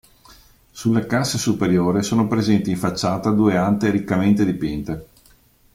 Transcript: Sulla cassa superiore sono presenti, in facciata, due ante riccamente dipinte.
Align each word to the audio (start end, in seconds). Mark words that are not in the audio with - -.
Sulla 0.71 1.05
cassa 1.05 1.37
superiore 1.37 2.01
sono 2.01 2.25
presenti, 2.27 2.71
in 2.71 2.77
facciata, 2.77 3.29
due 3.29 3.55
ante 3.55 3.91
riccamente 3.91 4.43
dipinte. 4.43 5.07